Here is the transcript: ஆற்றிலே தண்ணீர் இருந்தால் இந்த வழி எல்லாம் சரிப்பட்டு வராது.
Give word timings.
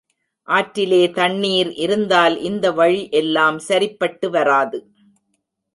ஆற்றிலே 0.47 1.01
தண்ணீர் 1.11 1.69
இருந்தால் 1.75 2.35
இந்த 2.41 2.71
வழி 2.71 3.09
எல்லாம் 3.11 3.59
சரிப்பட்டு 3.59 4.29
வராது. 4.29 4.79